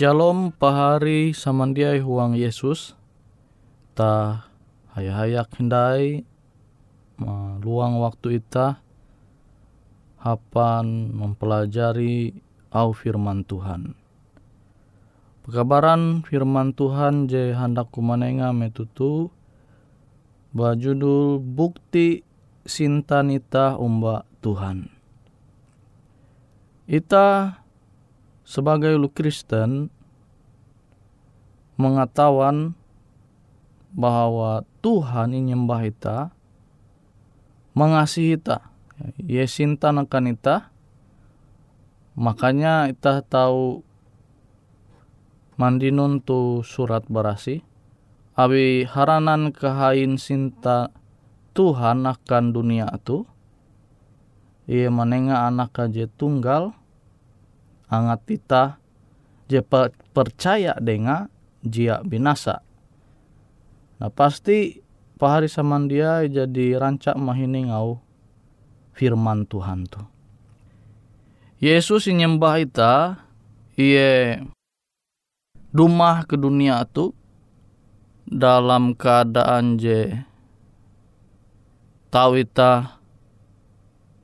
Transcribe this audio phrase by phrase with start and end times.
[0.00, 2.96] Shalom pahari samandiai huang Yesus
[3.92, 4.48] ta
[4.96, 6.24] hayak hindai
[7.60, 8.80] luang waktu ita
[10.24, 12.32] hapan mempelajari
[12.72, 13.92] au firman Tuhan.
[15.44, 19.28] Pekabaran firman Tuhan je hendak kumanenga metutu
[20.56, 22.24] bajudul bukti
[22.64, 24.88] sintan ita umba Tuhan.
[26.88, 27.60] Ita
[28.48, 29.99] sebagai lu Kristen
[31.80, 32.76] mengetahuan
[33.96, 36.18] bahwa Tuhan ini nyembah ita
[37.72, 38.68] mengasihi ita
[39.16, 40.68] ye sinta akan ita
[42.14, 43.80] makanya ita tahu
[45.56, 47.64] mandinun tu surat barasi
[48.36, 50.92] abi haranan kehain sinta
[51.56, 53.24] Tuhan akan dunia tu
[54.70, 56.76] ia menenga anak aja tunggal
[57.90, 58.64] angat tita
[59.50, 59.58] je
[60.14, 61.26] percaya dengan
[61.64, 62.64] jia binasa
[64.00, 64.80] Nah pasti
[65.20, 68.00] pahari saman dia jadi rancak mahini ngau
[68.96, 70.08] firman Tuhan tuh.
[71.60, 73.20] Yesus nyembah ita
[73.76, 74.40] iye
[75.76, 77.12] rumah ke dunia tu
[78.24, 80.16] dalam keadaan je
[82.08, 82.96] tahu ita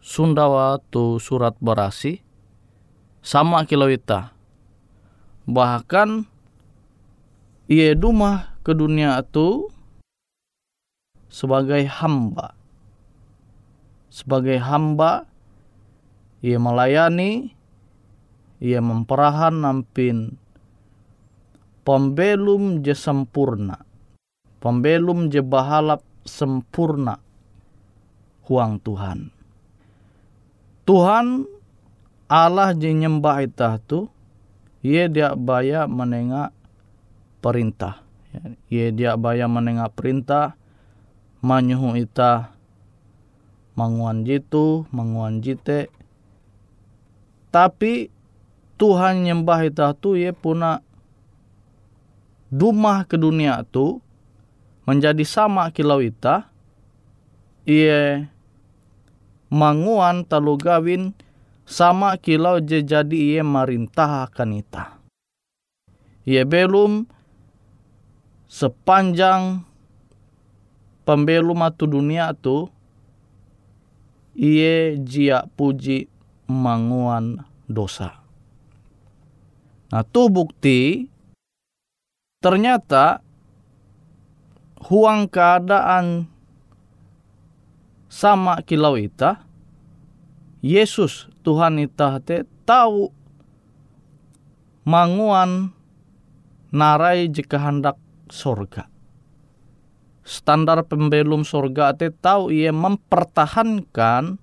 [0.01, 2.25] Sundawa tu surat berasi
[3.21, 4.33] sama kilo ita
[5.45, 6.25] bahkan
[7.67, 9.71] iye rumah ke dunia tu
[11.31, 12.57] sebagai hamba
[14.17, 15.29] sebagai hamba
[16.41, 17.53] ia melayani,
[18.65, 20.41] ia memperahan nampin
[21.85, 23.85] pembelum je sempurna.
[24.57, 27.21] Pembelum je bahalap sempurna
[28.49, 29.29] huang Tuhan.
[30.89, 31.45] Tuhan
[32.33, 34.09] Allah je nyembah itah tu,
[34.81, 36.56] ia dia baya menengah
[37.47, 38.03] perintah.
[38.67, 40.59] Ia dia baya menengah perintah,
[41.47, 42.51] manyuhu itah
[43.79, 45.93] manguan jitu, manguan jite.
[47.55, 48.11] Tapi
[48.77, 50.83] Tuhan nyembah itu tu ye puna
[52.51, 54.03] dumah ke dunia tu
[54.85, 56.53] menjadi sama kilau ita
[57.67, 58.29] Ia
[59.51, 61.17] manguan talu gawin
[61.67, 65.03] sama kilau je jadi ia marintah akan ita.
[66.23, 67.11] Ia belum
[68.47, 69.67] sepanjang
[71.07, 72.71] pembelum atu dunia tu
[74.35, 76.07] iye jia puji
[76.47, 78.23] manguan dosa.
[79.91, 81.07] Nah, tuh bukti
[82.43, 83.23] ternyata
[84.87, 86.31] huang keadaan
[88.07, 89.43] sama kilau ita
[90.63, 93.11] Yesus Tuhan ita te tahu
[94.83, 95.71] manguan
[96.75, 97.99] narai jika hendak
[98.31, 98.91] sorga
[100.27, 104.43] standar pembelum sorga te tahu ia mempertahankan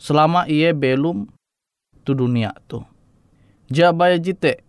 [0.00, 1.28] selama ia belum
[2.08, 2.80] tu dunia tu.
[3.68, 4.64] Jabaya jite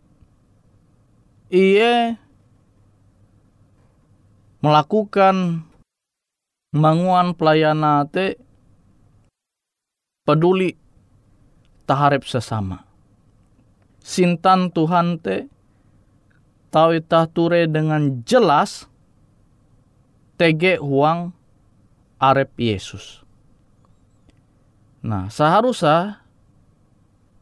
[1.48, 2.20] ia
[4.60, 5.64] melakukan
[6.76, 8.36] manguan pelayanan te
[10.28, 10.76] peduli
[11.88, 12.84] taharep sesama.
[14.04, 15.48] Sintan Tuhan te
[16.70, 18.86] tahu itah ture dengan jelas
[20.40, 21.34] tege huang
[22.22, 23.26] arep Yesus.
[25.04, 26.24] Nah, seharusnya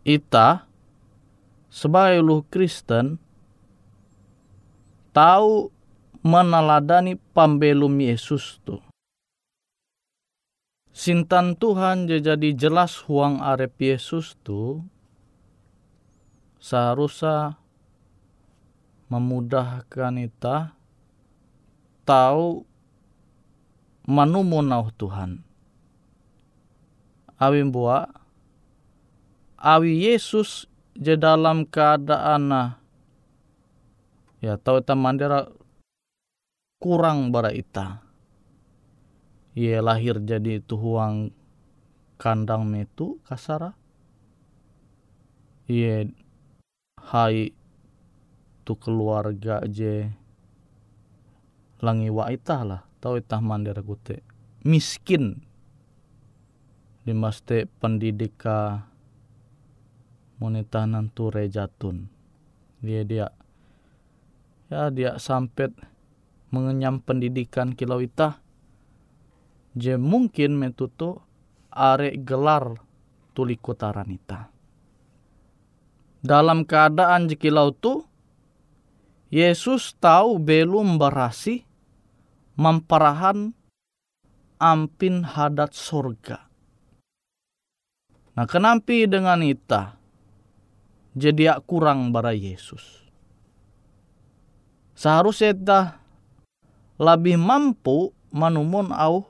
[0.07, 0.69] ita
[1.67, 3.19] sebagai lu Kristen
[5.11, 5.69] tahu
[6.21, 8.81] meneladani pambelum Yesus tuh.
[10.93, 14.81] Sintan Tuhan jadi jelas huang arep Yesus tuh
[16.57, 17.61] seharusnya
[19.07, 20.75] memudahkan ita
[22.07, 22.63] tahu
[24.07, 25.43] manumunau Tuhan.
[27.37, 28.09] Awi buat
[29.59, 30.65] awi Yesus
[30.97, 32.73] je dalam keadaan
[34.41, 35.45] ya tahu mandera
[36.81, 38.01] kurang bara ita.
[39.57, 41.33] Ia lahir jadi tuhuang
[42.21, 43.73] kandang metu kasara.
[45.65, 46.05] Ia
[47.09, 47.56] hai
[48.67, 50.11] tu keluarga je.
[51.79, 54.19] Langi wa ita lah tau itah mandera gute
[54.67, 55.39] miskin.
[57.07, 58.83] Di maste pendidika
[60.43, 62.11] monetanan tu rejatun
[62.83, 63.31] dia dia
[64.67, 65.71] ya dia sampai
[66.51, 68.43] mengenyam pendidikan kilau itah.
[69.77, 71.23] Je mungkin metutu
[71.71, 72.81] are gelar
[73.37, 74.49] tuli kotaran ita
[76.25, 78.06] dalam keadaan jekilau tu
[79.27, 81.67] Yesus tahu belum berasi
[82.55, 83.51] memperahan
[84.55, 86.47] ampin hadat surga.
[88.39, 89.99] Nah, kenapa dengan ita
[91.11, 93.03] jadi kurang bara Yesus?
[94.95, 95.81] Seharusnya ita
[96.97, 99.27] lebih mampu manumun au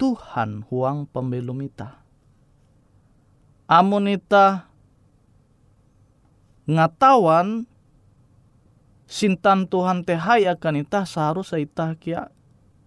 [0.00, 2.00] Tuhan huang pembelum ita.
[3.68, 4.70] Amun ita
[6.64, 7.68] ngatawan
[9.06, 12.28] sintan Tuhan teh akan ita seharusnya ita kia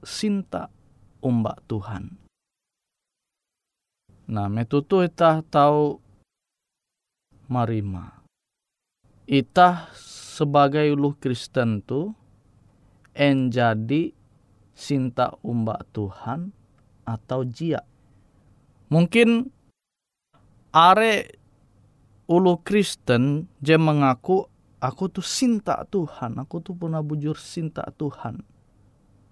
[0.03, 0.67] sinta
[1.23, 2.19] umbak Tuhan.
[4.29, 5.97] Nah, metutu itah tahu
[7.49, 8.21] marima.
[9.25, 12.13] Itah sebagai uluh Kristen tu
[13.17, 14.13] en jadi
[14.77, 16.53] sinta umbak Tuhan
[17.09, 17.81] atau jia.
[18.93, 19.49] Mungkin
[20.73, 21.25] are
[22.29, 24.45] ulu Kristen je mengaku
[24.79, 28.43] aku tuh sinta Tuhan, aku tuh pernah bujur sinta Tuhan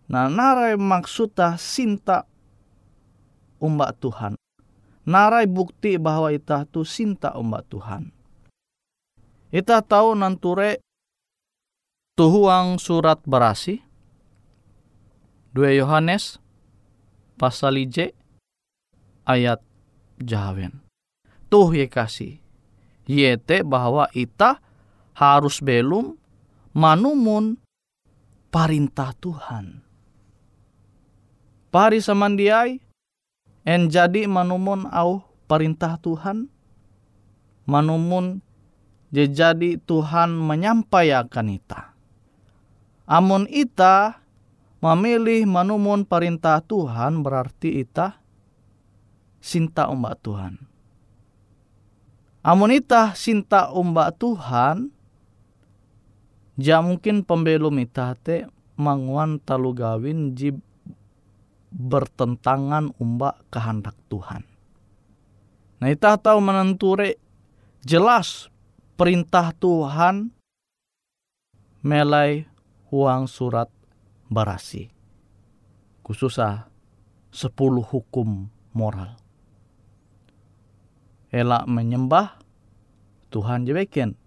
[0.07, 2.23] Nah, narai maksudnya sinta
[3.59, 4.39] umbak Tuhan.
[5.07, 8.11] Narai bukti bahwa ita tu sinta umbak Tuhan.
[9.51, 10.79] Ita tahu nanture
[12.15, 13.83] tuhuang surat berasi.
[15.55, 16.39] 2 Yohanes
[17.35, 18.15] pasal ije
[19.27, 19.59] ayat
[20.19, 20.83] jawen.
[21.51, 22.39] Tuh ye kasih.
[23.07, 24.59] Yete bahwa ita
[25.17, 26.13] harus belum
[26.77, 27.57] manumun
[28.53, 29.81] perintah Tuhan.
[31.73, 32.77] Pari samandiai
[33.65, 36.47] en jadi manumun au perintah Tuhan
[37.67, 38.45] manumun
[39.11, 41.97] je jadi Tuhan menyampaikan ita.
[43.07, 44.19] Amun ita
[44.83, 48.19] memilih manumun perintah Tuhan berarti ita
[49.39, 50.59] sinta umbak Tuhan.
[52.43, 54.91] Amun ita sinta umbak Tuhan,
[56.57, 58.49] Ja mungkin pembelum ita te
[58.81, 60.57] manguan talu gawin ji
[61.69, 64.41] bertentangan umba kehendak Tuhan.
[65.77, 67.21] Nah ita tahu menenture
[67.85, 68.49] jelas
[68.97, 70.33] perintah Tuhan
[71.85, 72.49] melai
[72.89, 73.69] uang surat
[74.25, 74.89] barasi.
[76.01, 76.65] Khususnya
[77.29, 79.13] sepuluh hukum moral.
[81.29, 82.41] Elak menyembah
[83.29, 84.17] Tuhan jebeken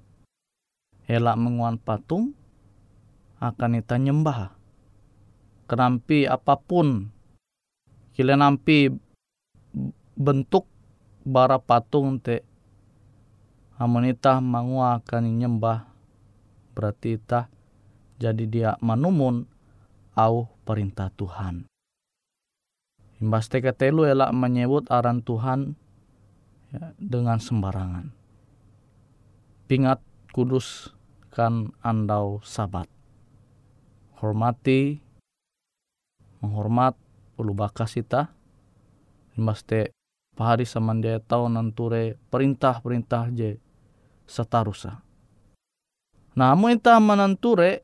[1.11, 2.39] elak menguan patung
[3.43, 4.55] akan ita nyembah.
[5.67, 7.11] Kenampi apa pun
[8.15, 8.95] kila nampi
[10.15, 10.71] bentuk
[11.27, 12.47] bara patung te
[13.75, 15.89] amun ita mangua akan nyembah
[16.75, 17.51] berarti ita
[18.21, 19.49] jadi dia manumun
[20.15, 21.67] au perintah Tuhan.
[23.21, 25.77] Imbas te ketelu elak menyebut aran Tuhan
[26.73, 28.13] ya, dengan sembarangan.
[29.71, 30.03] Pingat
[30.35, 30.93] kudus
[31.31, 32.91] kan andau sabat.
[34.19, 35.01] Hormati,
[36.43, 36.99] menghormat,
[37.41, 38.35] ulu bakas ita.
[39.41, 39.95] Maste
[40.37, 43.57] pahari samandia tau nanture perintah-perintah je
[44.29, 45.01] setarusa.
[46.37, 47.81] Namun ita menanture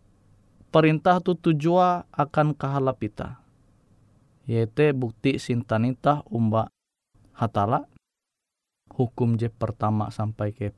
[0.68, 3.40] perintah tu tujua akan kahalap ita.
[4.44, 6.68] Yaitu bukti sintanita umba
[7.32, 7.88] hatala
[8.96, 10.72] hukum je pertama sampai ke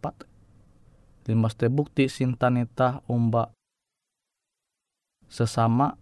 [1.28, 3.52] empat Limas te bukti sintanita umba
[5.28, 5.92] sesama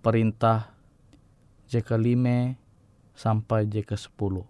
[0.00, 0.72] perintah
[1.68, 2.56] J ke lima
[3.12, 4.48] sampai J ke sepuluh.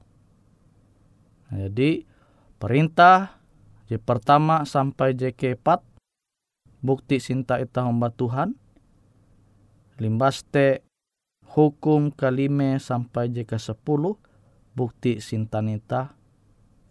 [1.50, 2.07] Nah, jadi
[2.62, 3.43] perintah
[3.90, 5.83] J pertama sampai J ke empat
[6.78, 8.54] bukti sinta ita umba Tuhan.
[9.99, 10.87] Limbas te
[11.50, 14.14] hukum kelima sampai J ke sepuluh
[14.78, 16.14] bukti sintanita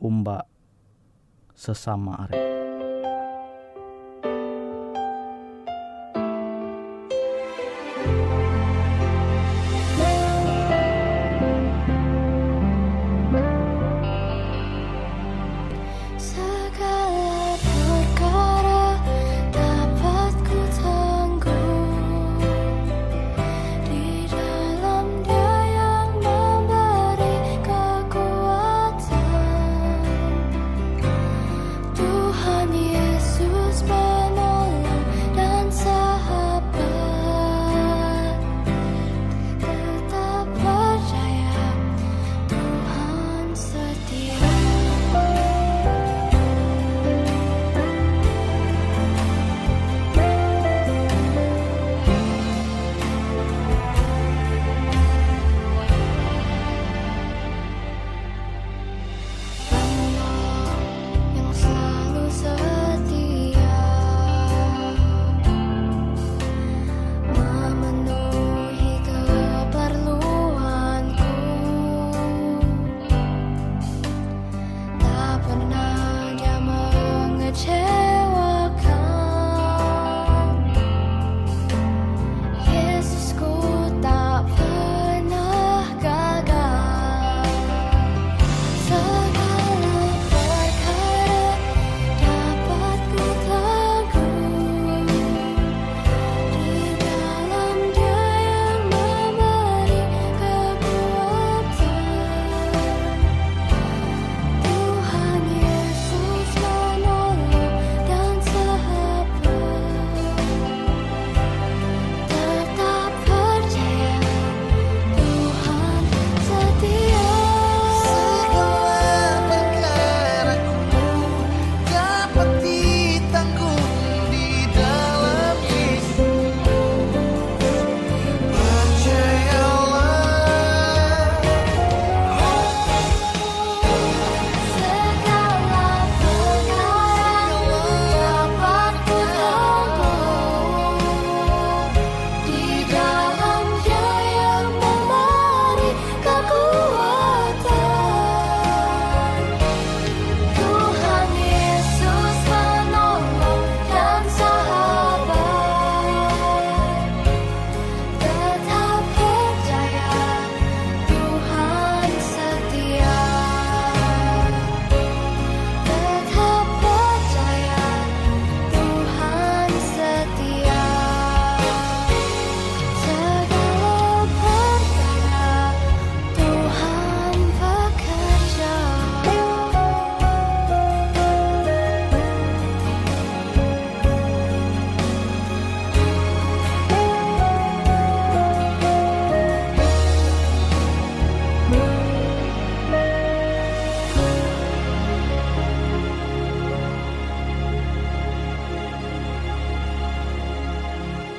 [0.04, 0.44] umba
[1.56, 2.53] sesama are.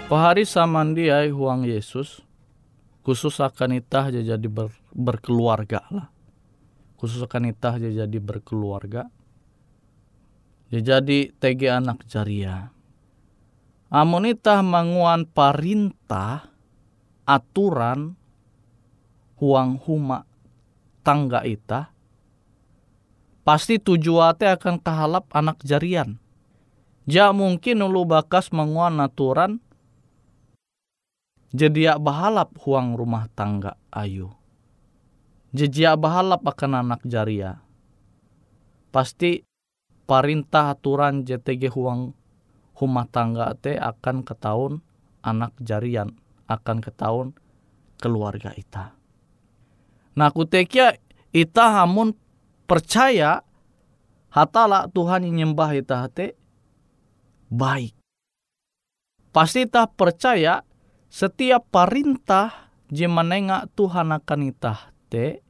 [0.05, 2.21] Pahari samandiai huang Yesus
[3.09, 6.13] khusus akan itah jadi ber, berkeluarga lah.
[7.01, 9.09] Khusus akan itah jadi berkeluarga.
[10.69, 12.69] Jadi TG anak jaria.
[13.89, 16.53] Amun itah manguan parintah
[17.25, 18.13] aturan
[19.41, 20.29] huang huma
[21.01, 21.89] tangga itah
[23.41, 26.21] pasti tujuate akan kehalap anak jarian.
[27.09, 29.64] Ja mungkin ulu bakas menguan aturan
[31.55, 34.35] jadi bahalap huang rumah tangga ayu.
[35.55, 37.63] Jejak bahalap akan anak jaria.
[38.91, 39.47] Pasti
[40.03, 42.11] perintah aturan JTG huang
[42.75, 44.83] rumah tangga te akan ketahun
[45.23, 46.19] anak jarian
[46.51, 47.29] akan ketahun
[48.03, 48.99] keluarga ita.
[50.19, 50.99] Nah kutekia
[51.31, 52.19] ita hamun
[52.67, 53.47] percaya
[54.35, 56.35] hatala Tuhan nyembah ita hate
[57.47, 57.95] baik.
[59.31, 60.67] Pasti ita percaya
[61.15, 65.47] setiap perintah jemanenga Tuhan akan itah te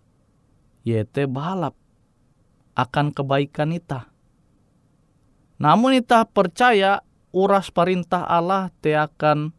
[0.84, 1.72] yete balap
[2.76, 4.12] akan kebaikan itah.
[5.56, 7.00] Namun itah percaya
[7.32, 9.56] uras perintah Allah te akan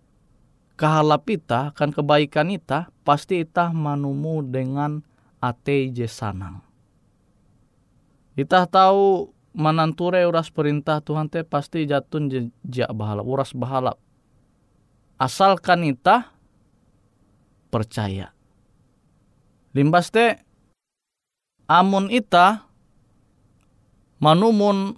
[0.78, 5.02] kehalap itah akan kebaikan itah pasti itah manumu dengan
[5.42, 6.62] ate je sanang.
[8.38, 14.05] Itah tahu mananture uras perintah Tuhan te pasti jatun jejak bahalap, uras bahalap
[15.16, 16.36] asalkan ita
[17.72, 18.32] percaya.
[19.76, 20.40] Limbas te
[21.68, 22.68] amun ita
[24.24, 24.96] manumun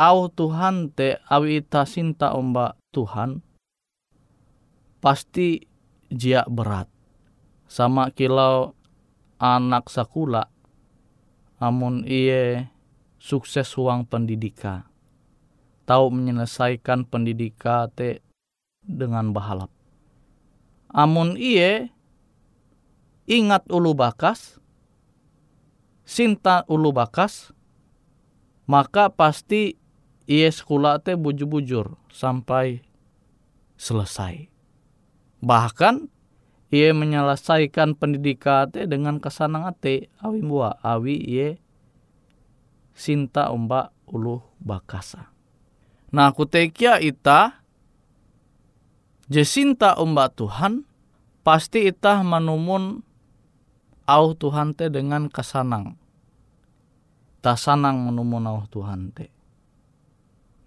[0.00, 3.44] au Tuhan te awi ita sinta omba Tuhan
[5.04, 5.68] pasti
[6.08, 6.88] jia berat.
[7.68, 8.76] Sama kilau
[9.40, 10.48] anak sakula
[11.60, 12.70] amun iye
[13.18, 14.84] sukses uang pendidikan
[15.84, 18.24] tahu menyelesaikan pendidikan te
[18.84, 19.72] dengan bahalap.
[20.94, 21.90] Amun iye
[23.26, 24.62] ingat ulu bakas,
[26.06, 27.50] sinta ulu bakas,
[28.68, 29.74] maka pasti
[30.28, 32.84] iye sekolah te bujur-bujur sampai
[33.76, 34.48] selesai.
[35.44, 36.08] Bahkan
[36.72, 41.48] iye menyelesaikan pendidikan te dengan kesanang ate awi mua awi iye
[42.94, 45.34] sinta ombak ulu bakasa.
[46.14, 47.63] Nah kutekia ita
[49.24, 50.84] Jesinta umba Tuhan,
[51.40, 53.00] pasti itah manumun
[54.04, 55.96] au Tuhan te dengan kesanang.
[57.40, 59.32] Ta sanang menumun au Tuhan te.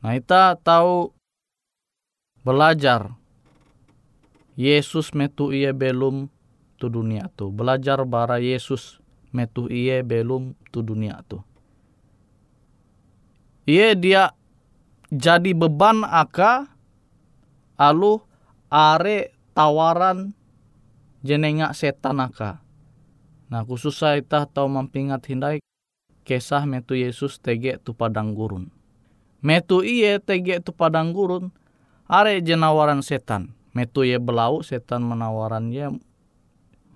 [0.01, 1.13] Nah ita tahu
[2.45, 3.13] belajar
[4.57, 6.29] Yesus metu iye belum
[6.81, 7.53] tu dunia tu.
[7.53, 8.97] Belajar bara Yesus
[9.29, 11.41] metu iye belum tu dunia tu.
[13.69, 14.33] Iye dia
[15.13, 16.65] jadi beban aka
[17.77, 18.26] alu
[18.67, 20.35] are tawaran
[21.23, 22.59] jenenga setan aka.
[23.47, 25.57] Nah khusus saya tahu mampingat hindai
[26.27, 28.67] kisah metu Yesus tege tu padang gurun.
[29.39, 31.49] Metu iye tege tu padang gurun
[32.11, 33.55] are jenawaran setan.
[33.71, 35.87] Metu iye belau setan menawaran ye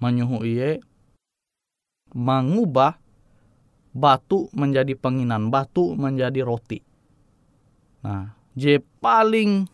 [0.03, 0.83] menyuhu iye
[2.11, 2.99] mengubah
[3.91, 6.79] batu menjadi penginan, batu menjadi roti.
[8.03, 9.67] Nah, je paling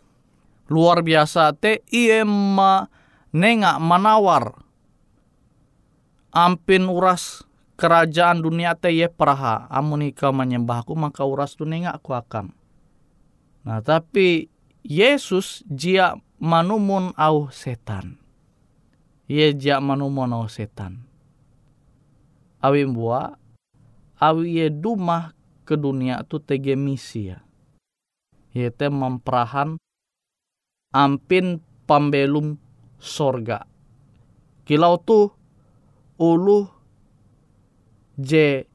[0.68, 1.52] luar biasa.
[1.56, 2.88] Te iye ma
[3.34, 4.64] nenga manawar.
[6.32, 12.50] Ampin uras kerajaan dunia te ye praha amun menyembahku maka uras tu nenga aku akan
[13.62, 14.50] nah tapi
[14.88, 18.16] Yesus jia manumun au setan.
[19.28, 21.04] Ye jia manumun au setan.
[22.64, 23.36] Awi bua
[24.16, 25.36] awi ye dumah
[25.68, 27.44] ke dunia tu tege misi ya.
[28.56, 29.76] Te memperahan
[30.98, 32.58] ampin pambelum
[32.98, 33.70] sorga.
[34.66, 35.30] Kilau tu
[36.18, 36.66] ulu
[38.18, 38.66] je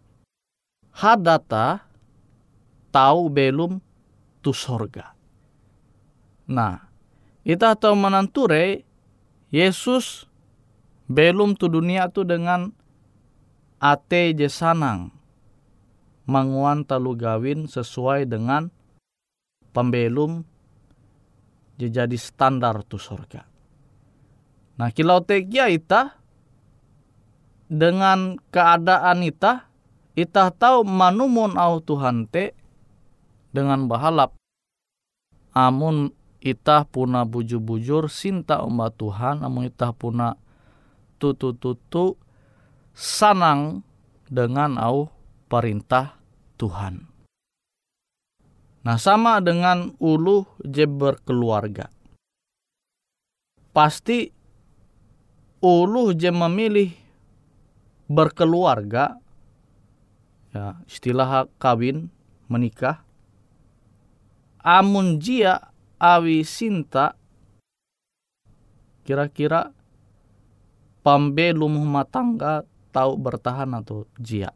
[0.95, 1.83] hadata
[2.95, 3.83] tahu belum
[4.39, 5.11] tu sorga.
[6.47, 6.87] Nah,
[7.43, 8.87] kita tahu menanture
[9.51, 10.31] Yesus
[11.11, 12.71] belum tu dunia tu dengan
[13.83, 15.11] ate je sanang
[16.25, 18.71] manguan talu gawin sesuai dengan
[19.75, 20.47] pembelum
[21.89, 23.49] jadi standar tu surga.
[24.77, 26.19] Nah kilau tekia ita
[27.73, 29.71] dengan keadaan ita
[30.13, 32.53] ita tahu manumun au Tuhan te
[33.53, 34.37] dengan bahalap
[35.57, 40.37] amun ita puna bujur-bujur sinta umba Tuhan amun ita puna
[41.17, 42.19] tutu-tutu
[42.93, 43.87] sanang
[44.27, 45.09] dengan au
[45.47, 46.19] perintah
[46.59, 47.12] Tuhan.
[48.83, 51.87] Nah sama dengan ulu je berkeluarga.
[53.73, 54.29] pasti
[55.65, 56.93] uluh je memilih
[58.05, 59.17] berkeluarga
[60.53, 62.13] ya istilah kawin
[62.53, 63.01] menikah
[64.61, 67.17] amun jia awi sinta
[69.09, 69.73] kira-kira
[71.01, 74.53] pambelum rumah tangga tahu bertahan atau jia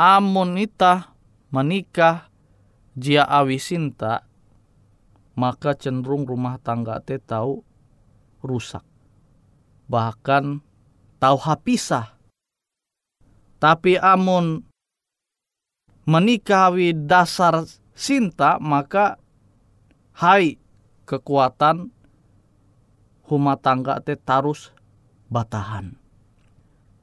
[0.00, 1.12] amun ita
[1.52, 2.29] menikah
[3.00, 4.28] jia awi sinta
[5.32, 7.64] maka cenderung rumah tangga te tahu
[8.44, 8.84] rusak
[9.88, 10.60] bahkan
[11.16, 12.20] tahu hapisah
[13.56, 14.68] tapi amun
[16.04, 17.64] menikahi dasar
[17.96, 19.16] sinta maka
[20.16, 20.56] hai
[21.04, 21.92] kekuatan
[23.28, 24.74] rumah tangga te tarus
[25.30, 25.94] batahan.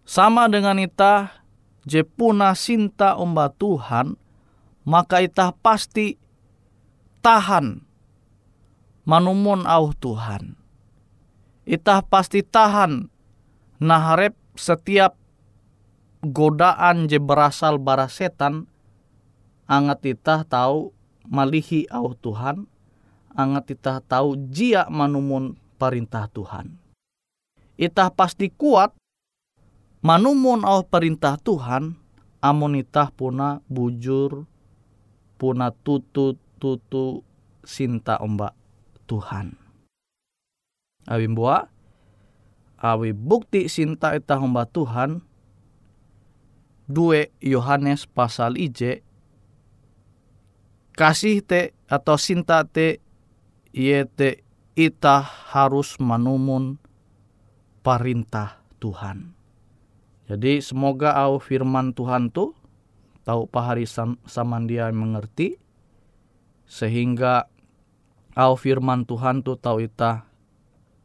[0.04, 1.44] Sama dengan ita
[1.88, 4.20] jepuna sinta umba Tuhan
[4.88, 6.16] maka ita pasti
[7.20, 7.84] tahan
[9.04, 10.56] manumun au Tuhan.
[11.68, 13.12] Ita pasti tahan
[13.84, 15.20] naharep setiap
[16.24, 18.66] godaan je berasal bara setan
[19.68, 20.96] angat ita tahu
[21.28, 22.66] malihi au Tuhan
[23.36, 26.74] angat ita tahu jia manumun perintah Tuhan
[27.78, 28.98] ita pasti kuat
[30.02, 31.94] manumun au perintah Tuhan
[32.42, 34.50] amun ita puna bujur
[35.38, 37.22] puna tutu tutu
[37.62, 38.58] sinta ombak
[39.06, 39.54] Tuhan
[41.06, 41.70] awi bua
[42.82, 45.22] awi bukti sinta ita ombak Tuhan
[46.90, 49.06] 2 Yohanes pasal IJ
[50.98, 52.98] kasih te atau sinta te
[53.70, 54.42] ye te
[54.74, 55.22] ita
[55.54, 56.82] harus menumun
[57.86, 59.38] perintah Tuhan.
[60.26, 62.57] Jadi semoga au firman Tuhan tu
[63.28, 65.60] tahu pahari sam, samandia mengerti
[66.64, 67.52] sehingga
[68.32, 70.24] au firman Tuhan tu tahu ita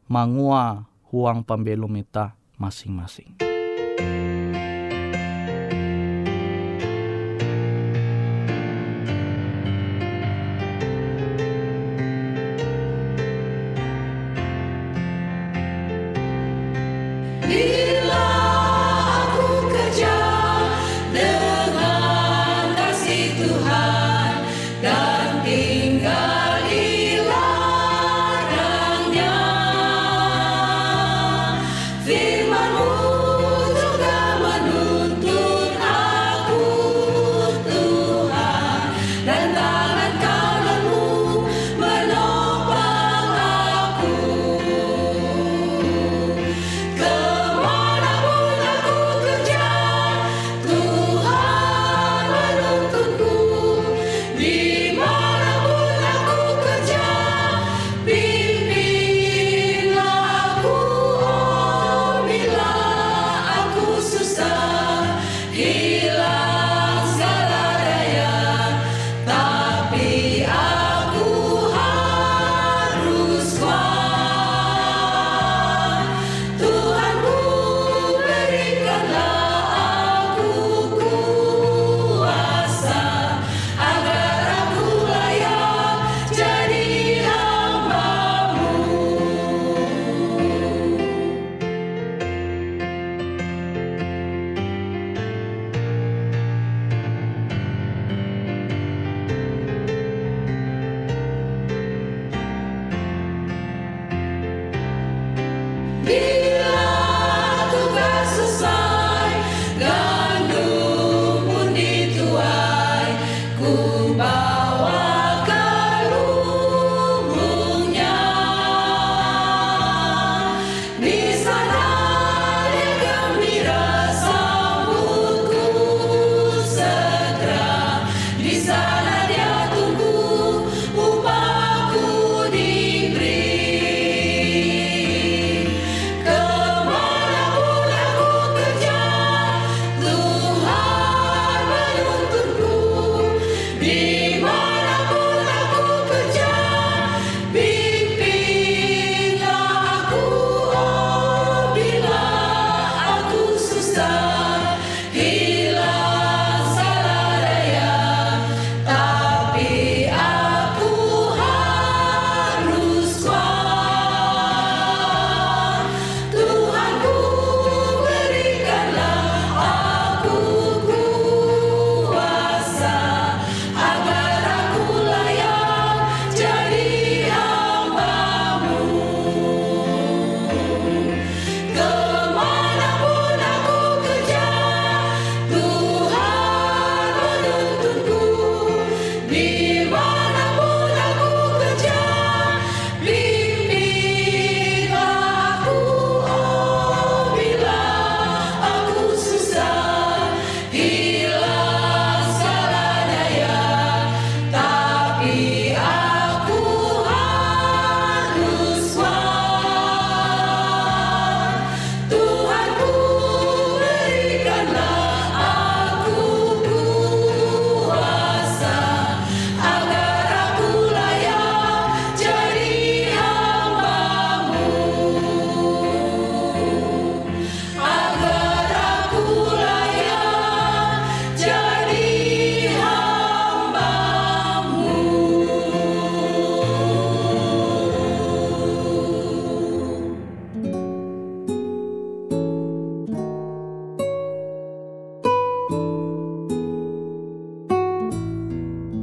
[0.06, 3.42] mangua huang pembelum ita masing-masing.